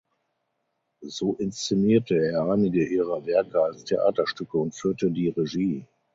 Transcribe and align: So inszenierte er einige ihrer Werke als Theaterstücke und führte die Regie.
So 1.15 1.35
inszenierte 1.37 2.15
er 2.17 2.41
einige 2.51 2.87
ihrer 2.87 3.23
Werke 3.27 3.61
als 3.61 3.83
Theaterstücke 3.83 4.57
und 4.57 4.73
führte 4.73 5.11
die 5.11 5.29
Regie. 5.29 5.85